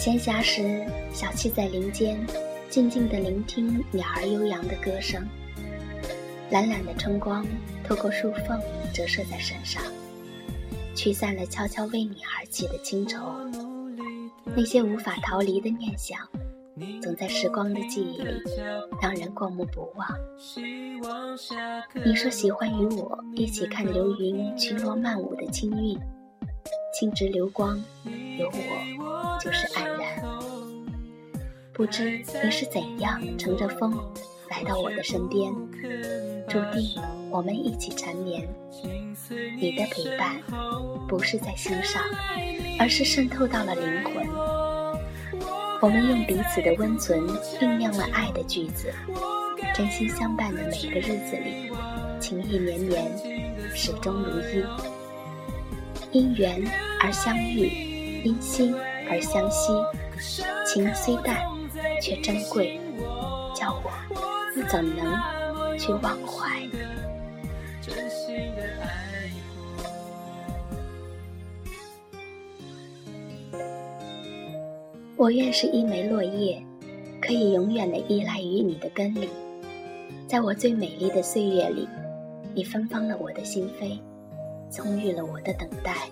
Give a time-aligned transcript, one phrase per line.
[0.00, 0.82] 闲暇时，
[1.12, 2.18] 小憩在林间，
[2.70, 5.22] 静静地聆听鸟儿悠扬的歌声。
[6.50, 7.46] 懒懒的春光
[7.84, 8.58] 透过树缝
[8.94, 9.82] 折射在身上，
[10.96, 13.18] 驱散了悄悄为你而起的清愁。
[14.56, 16.18] 那些无法逃离的念想，
[17.02, 18.42] 总在时光的记忆里
[19.02, 20.08] 让人过目不忘。
[22.06, 25.94] 你说喜欢与我一起看流云群罗曼舞的清韵，
[26.98, 27.78] 轻直流光，
[28.40, 30.22] 有我就是黯然。
[31.74, 33.92] 不知你是怎样乘着风
[34.50, 35.52] 来到我的身边，
[36.48, 38.48] 注定我们一起缠绵。
[39.58, 40.40] 你的陪伴
[41.06, 42.02] 不是在心上，
[42.78, 44.26] 而是渗透到了灵魂。
[45.82, 47.20] 我们用彼此的温存
[47.60, 48.92] 酝酿了爱的句子，
[49.74, 51.70] 真心相伴的每个日子里，
[52.18, 53.06] 情意绵绵，
[53.74, 54.64] 始终如一。
[56.12, 56.60] 因缘
[57.00, 57.89] 而相遇，
[58.24, 58.74] 因心
[59.08, 59.72] 而相惜，
[60.66, 61.36] 情虽淡。
[62.02, 62.80] 却珍贵，
[63.54, 63.90] 叫我
[64.68, 65.14] 怎能
[65.78, 66.66] 去忘怀？
[75.16, 76.62] 我愿是一枚落叶，
[77.20, 79.28] 可以永远的依赖于你的根里。
[80.26, 81.86] 在我最美丽的岁月里，
[82.54, 83.98] 你芬芳了我的心扉，
[84.70, 86.08] 葱郁了我的等待。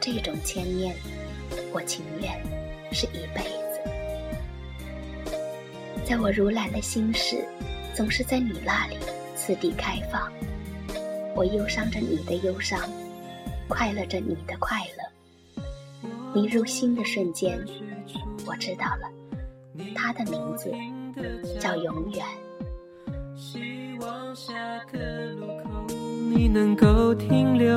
[0.00, 0.94] 这种牵念，
[1.72, 2.40] 我情愿
[2.92, 3.80] 是一辈子。
[6.04, 7.44] 在我如兰的心事，
[7.94, 8.96] 总是在你那里
[9.34, 10.32] 次第开放。
[11.34, 12.80] 我忧伤着你的忧伤，
[13.68, 15.62] 快乐着你的快乐。
[16.34, 17.58] 你入心的瞬间，
[18.46, 19.10] 我知道了，
[19.94, 20.72] 他的名字
[21.60, 22.24] 叫永远。
[23.36, 23.60] 希
[24.00, 24.52] 望下
[24.90, 24.98] 个
[25.34, 25.94] 路口
[26.30, 27.74] 你能够停留。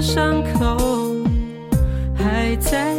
[0.00, 0.76] 伤口
[2.16, 2.96] 还在。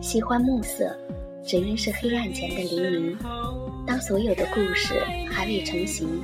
[0.00, 0.94] 喜欢暮色，
[1.42, 3.16] 只因是黑暗前的黎明。
[3.86, 5.00] 当所有的故事
[5.30, 6.22] 还未成型，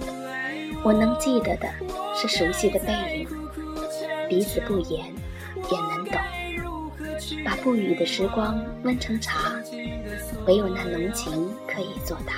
[0.83, 1.67] 我能记得的
[2.15, 3.29] 是熟悉的背影，
[4.29, 5.07] 彼此不言
[5.71, 6.21] 也能懂。
[7.43, 9.55] 把不语的时光温成茶，
[10.47, 12.35] 唯有那浓情可以作答。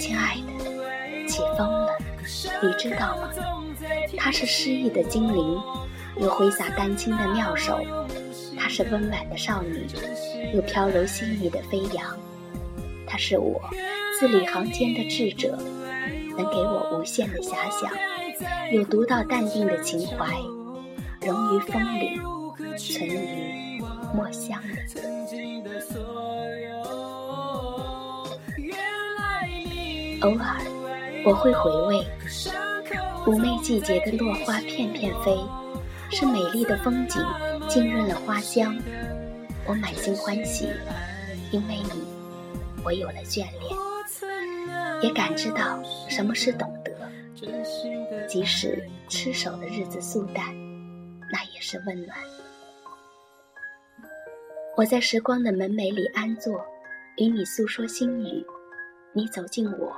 [0.00, 0.45] 亲爱的，
[1.56, 1.88] 起风了，
[2.62, 3.30] 你知道吗？
[4.18, 5.58] 它是诗意的精灵。
[6.18, 7.78] 有挥洒丹青的妙手，
[8.58, 9.86] 她是温婉的少女；
[10.54, 12.16] 有飘柔细腻的飞扬，
[13.06, 13.60] 她是我
[14.18, 15.58] 字里行间的智者，
[16.36, 17.90] 能给我无限的遐想；
[18.72, 20.26] 有独到淡定的情怀，
[21.20, 22.18] 融于风里，
[22.78, 23.78] 存于
[24.14, 24.76] 墨香里。
[30.22, 30.65] 偶尔，
[31.26, 32.06] 我会回味
[33.24, 35.36] 妩媚季节的落花片片飞。
[36.08, 37.20] 是美丽的风景
[37.68, 38.78] 浸润了花香，
[39.66, 40.68] 我满心欢喜，
[41.50, 42.04] 因为你，
[42.84, 46.92] 我有了眷恋，也感知到什么是懂得。
[48.28, 50.54] 即使吃手的日子素淡，
[51.32, 52.16] 那也是温暖。
[54.76, 56.64] 我在时光的门楣里安坐，
[57.16, 58.46] 与你诉说心语，
[59.12, 59.92] 你走进我，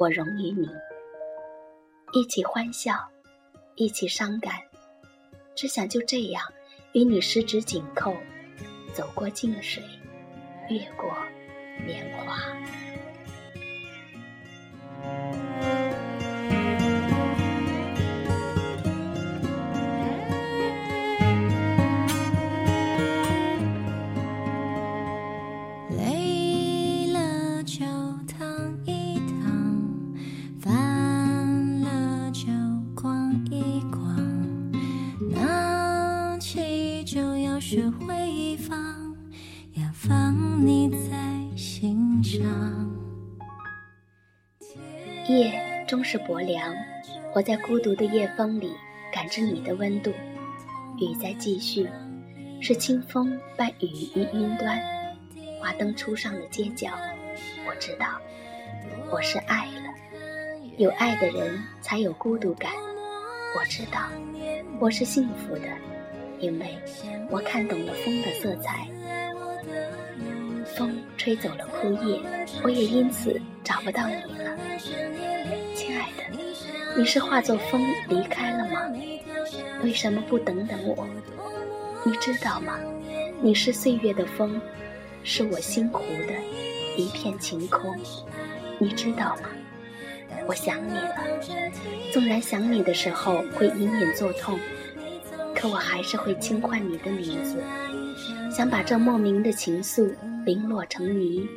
[0.00, 0.66] 我容于你，
[2.14, 2.94] 一起欢笑，
[3.74, 4.54] 一起伤感。
[5.54, 6.42] 只想就这样
[6.94, 8.16] 与你十指紧扣，
[8.94, 9.82] 走过静水，
[10.70, 11.14] 越过
[11.84, 12.38] 年华。
[45.30, 46.74] 夜终是薄凉，
[47.32, 48.74] 我在孤独的夜风里
[49.12, 50.12] 感知你的温度。
[50.98, 51.88] 雨在继续，
[52.60, 54.82] 是清风伴雨于云端，
[55.60, 56.88] 华灯初上的街角。
[57.64, 58.20] 我知道，
[59.12, 59.94] 我是爱了。
[60.78, 62.72] 有爱的人才有孤独感。
[63.56, 64.08] 我知道，
[64.80, 65.68] 我是幸福的，
[66.40, 66.76] 因为
[67.30, 68.84] 我看懂了风的色彩。
[71.20, 72.18] 吹走了枯叶，
[72.64, 74.56] 我也因此找不到你了。
[75.74, 76.24] 亲爱的，
[76.96, 78.90] 你是化作风离开了吗？
[79.84, 81.06] 为什么不等等我？
[82.04, 82.78] 你知道吗？
[83.42, 84.58] 你是岁月的风，
[85.22, 86.32] 是我心湖的
[86.96, 87.94] 一片晴空。
[88.78, 89.50] 你知道吗？
[90.46, 91.16] 我想你了。
[92.14, 94.58] 纵然想你的时候会隐隐作痛，
[95.54, 97.62] 可我还是会轻唤你的名字，
[98.50, 100.12] 想把这莫名的情愫
[100.44, 101.48] 零落成泥，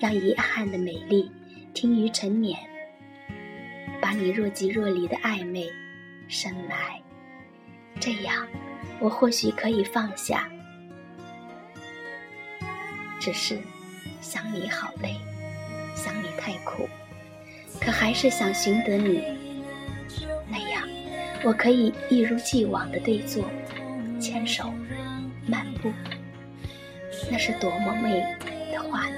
[0.00, 1.30] 让遗憾的美丽
[1.74, 2.58] 听于陈年，
[4.00, 5.68] 把你若即若离的暧昧
[6.26, 6.98] 深埋。
[8.00, 8.46] 这样，
[9.00, 10.48] 我或许可以放下。
[13.20, 13.58] 只是
[14.22, 15.14] 想你好累，
[15.94, 16.88] 想你太苦，
[17.80, 19.22] 可还是想寻得你。
[20.48, 20.88] 那样，
[21.44, 23.44] 我可以一如既往的对坐、
[24.18, 24.72] 牵手、
[25.82, 25.92] 步，
[27.30, 28.20] 那是多么美
[28.72, 29.14] 的画面。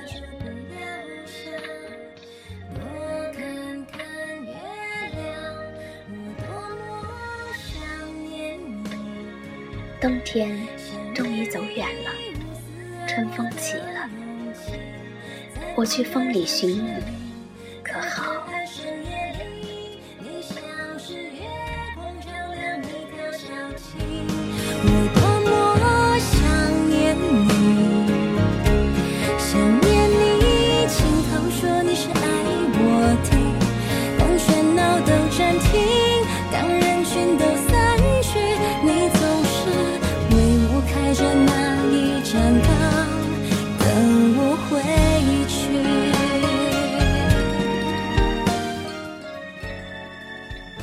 [10.01, 10.59] 冬天
[11.15, 12.11] 终于走远了，
[13.07, 14.09] 春风起了，
[15.75, 16.91] 我去风里寻你，
[17.83, 18.47] 可好？
[24.83, 25.30] 我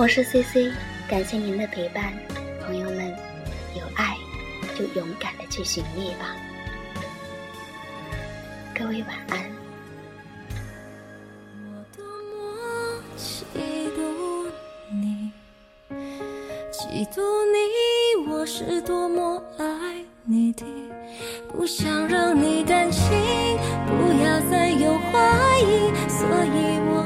[0.07, 0.71] 是 C C，
[1.09, 2.13] 感谢您的陪伴，
[2.61, 3.13] 朋友们，
[3.75, 4.15] 有爱
[4.73, 6.33] 就勇敢的去寻觅吧。
[8.73, 9.51] 各位晚安。
[11.65, 13.43] 我多么嫉
[13.97, 14.49] 妒
[14.89, 15.29] 你，
[16.71, 17.21] 嫉妒
[17.51, 19.65] 你，我是多么爱
[20.23, 20.63] 你的，
[21.51, 23.09] 不想让你担心，
[23.87, 26.96] 不要再有怀疑，所以我。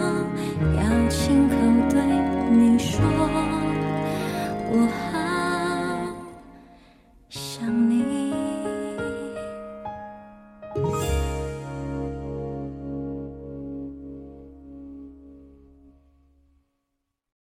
[4.72, 5.11] 我。